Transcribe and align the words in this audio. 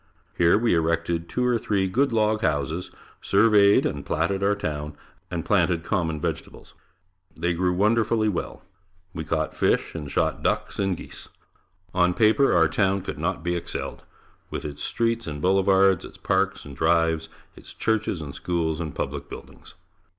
Here 0.35 0.57
we 0.57 0.73
erected 0.73 1.29
two 1.29 1.45
or 1.45 1.59
three 1.59 1.87
good 1.87 2.11
log 2.11 2.41
houses, 2.41 2.89
surveyed 3.21 3.85
and 3.85 4.03
platted 4.03 4.41
our 4.41 4.55
town, 4.55 4.95
and 5.29 5.45
planted 5.45 5.83
common 5.83 6.19
vegetables. 6.19 6.73
They 7.37 7.53
grew 7.53 7.71
wonderfully 7.73 8.27
well. 8.27 8.63
We 9.13 9.23
caught 9.23 9.55
fish 9.55 9.93
and 9.93 10.09
shot 10.09 10.41
ducks 10.41 10.79
and 10.79 10.97
geese. 10.97 11.29
On 11.93 12.15
paper 12.15 12.51
our 12.51 12.67
town 12.67 13.01
could 13.03 13.19
not 13.19 13.43
be 13.43 13.53
excelled, 13.55 14.03
with 14.49 14.65
its 14.65 14.83
streets 14.83 15.27
and 15.27 15.39
boulevards, 15.39 16.03
its 16.03 16.17
parks 16.17 16.65
and 16.65 16.75
drives, 16.75 17.29
its 17.55 17.71
churches 17.71 18.23
and 18.23 18.33
schools 18.33 18.79
and 18.79 18.95
public 18.95 19.29
buildings. 19.29 19.75